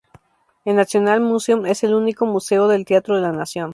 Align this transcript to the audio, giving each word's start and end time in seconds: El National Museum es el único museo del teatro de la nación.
El 0.65 0.77
National 0.77 1.19
Museum 1.21 1.67
es 1.67 1.83
el 1.83 1.93
único 1.93 2.25
museo 2.25 2.67
del 2.67 2.85
teatro 2.85 3.17
de 3.17 3.21
la 3.21 3.31
nación. 3.33 3.69